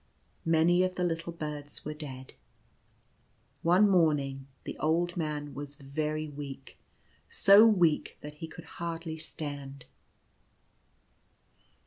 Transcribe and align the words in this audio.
Many 0.47 0.81
of 0.81 0.95
the 0.95 1.03
little 1.03 1.31
birds 1.31 1.85
were 1.85 1.93
dead. 1.93 2.33
One 3.61 3.87
morning 3.87 4.47
the 4.63 4.75
old 4.79 5.15
man 5.15 5.53
was 5.53 5.75
very 5.75 6.27
weak— 6.27 6.79
so 7.29 7.67
weak 7.67 8.17
that 8.21 8.33
he 8.41 8.47
could 8.47 8.65
hardly 8.65 9.19
stand. 9.19 9.85